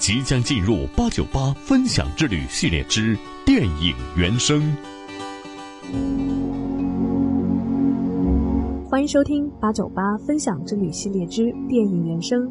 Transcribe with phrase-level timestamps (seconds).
[0.00, 3.14] 即将进入八九八分享之旅系列之
[3.44, 4.74] 电影原声。
[8.88, 12.50] 欢迎收听八九八分享之旅系列之电影原声，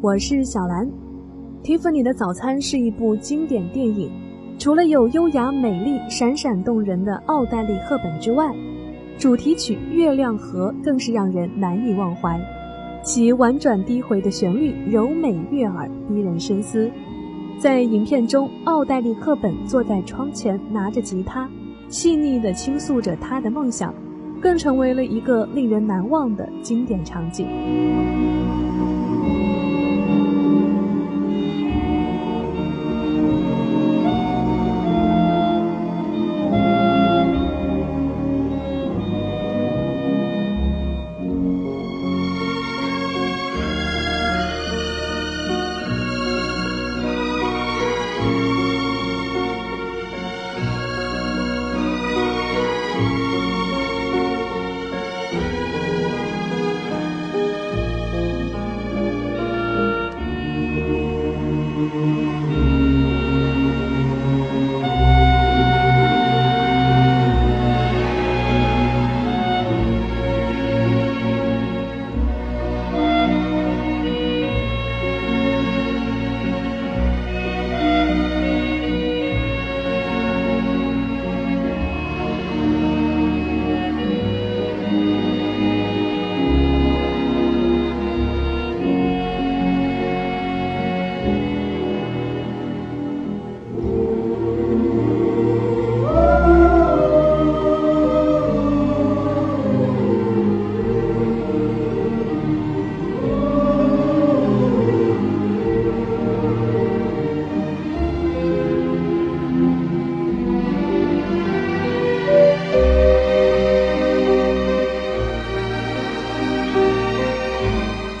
[0.00, 0.88] 我是小兰。
[1.64, 4.08] 提芙尼的早餐是一部经典电影，
[4.56, 8.54] 除了有优雅美丽、闪闪动人的奥黛丽·赫本之外，
[9.18, 12.40] 主题曲《月亮河》更是让人难以忘怀。
[13.04, 16.90] 其婉转低回的旋律柔美悦耳，逼人深思。
[17.58, 21.46] 在影片中，奥黛丽·赫本坐在窗前，拿着吉他，
[21.90, 23.94] 细腻地倾诉着她的梦想，
[24.40, 27.46] 更成为了一个令人难忘的经典场景。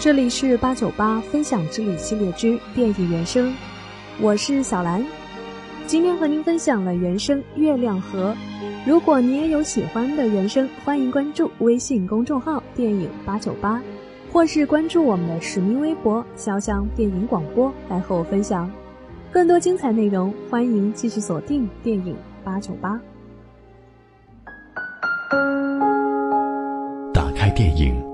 [0.04, 3.54] 这里是八九八分享之旅系列之电影原声，
[4.20, 5.02] 我是小兰，
[5.86, 8.32] 今天和您分享了原声《月亮河》。
[8.86, 13.80] 如果你也有喜欢的原声，欢迎关注微信公众号“电影八九八”，
[14.30, 18.70] 或是关注我们的使命微博“潇湘电影广播”来和我分享
[19.32, 20.30] 更多精彩内容。
[20.50, 23.00] 欢迎继续锁定电影八九八。
[27.14, 28.13] 打开电影。